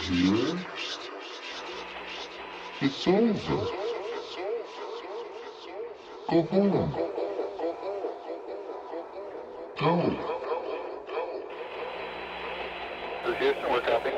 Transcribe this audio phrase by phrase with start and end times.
[0.00, 0.58] here.
[2.80, 3.66] It's over.
[6.30, 6.94] Go home.
[9.78, 10.38] Go.
[13.38, 14.10] Houston, we're copy.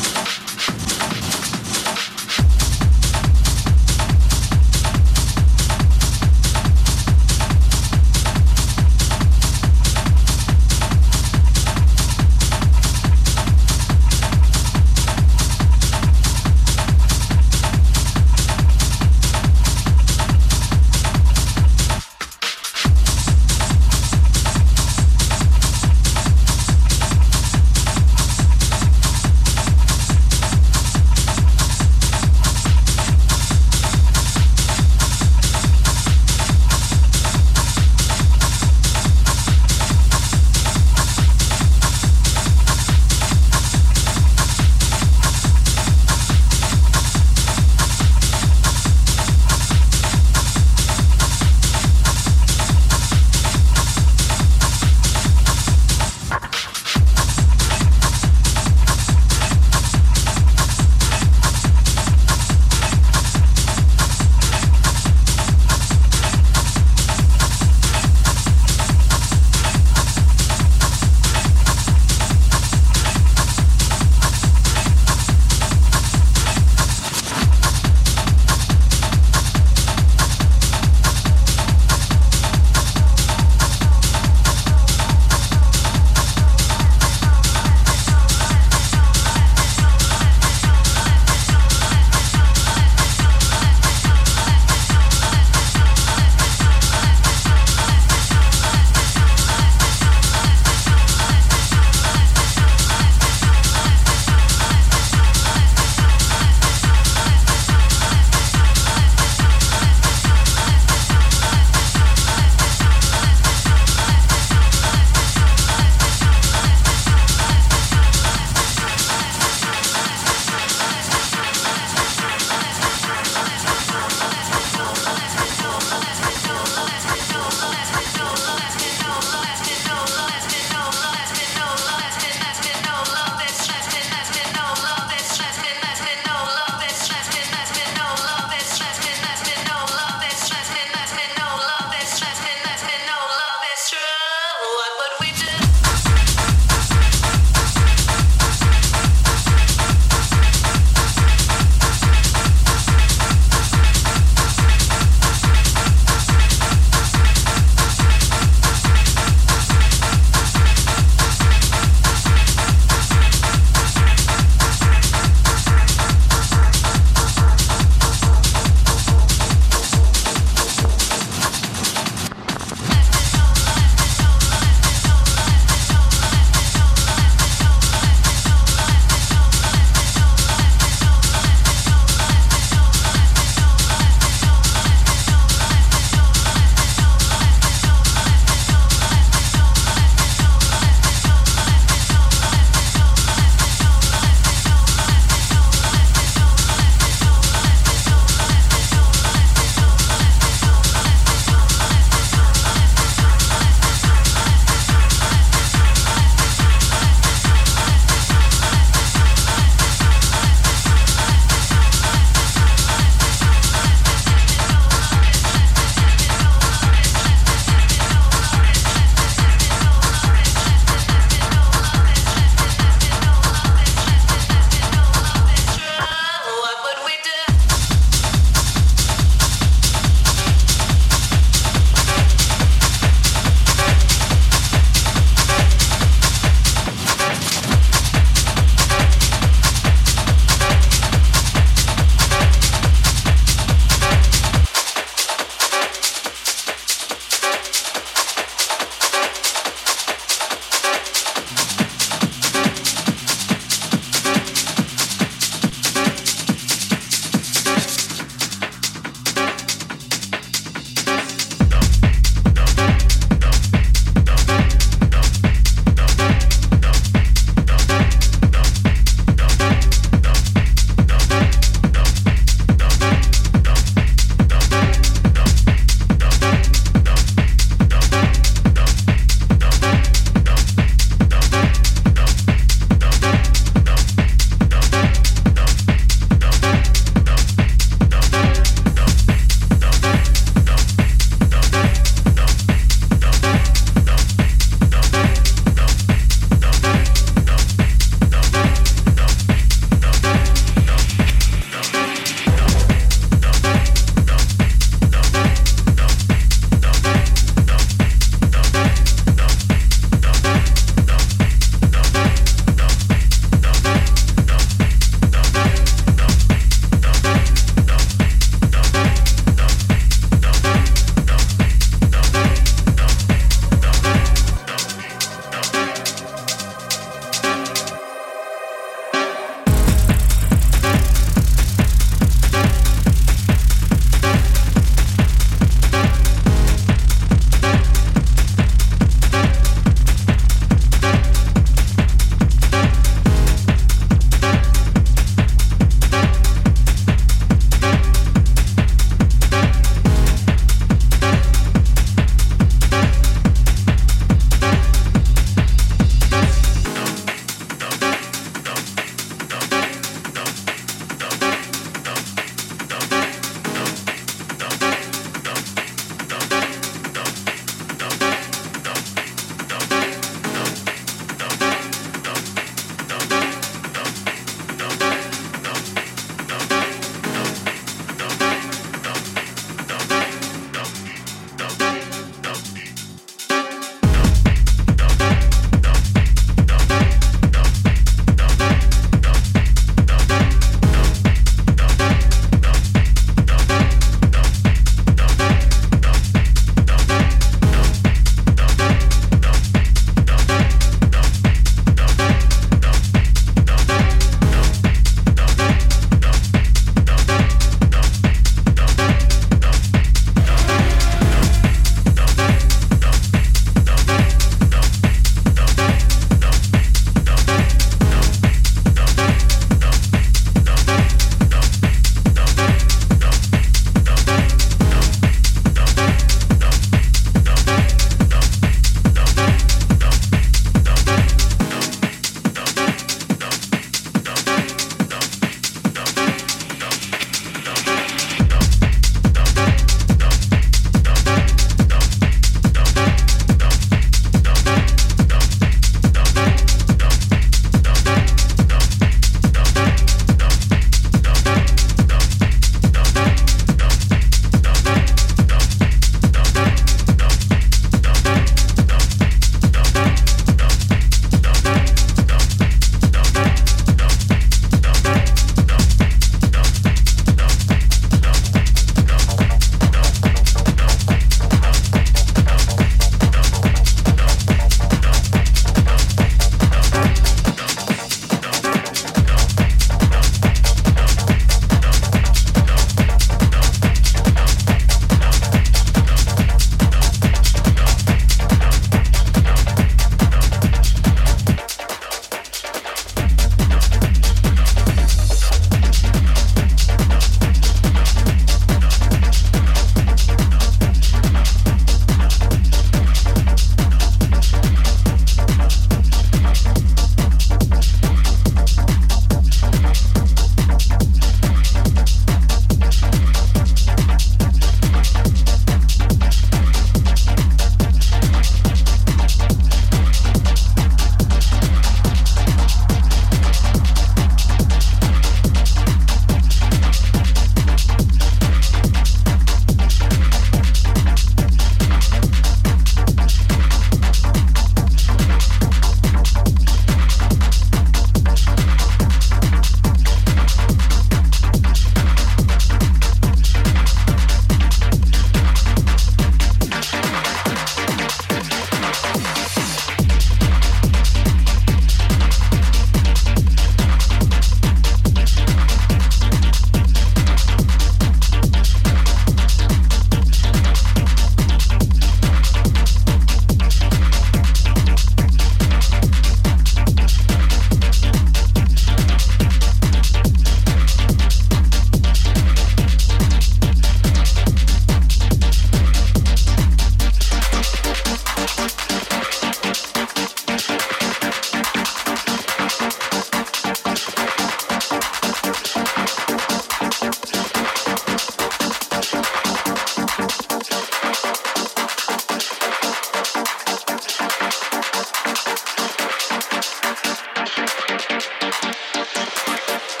[599.33, 600.00] thank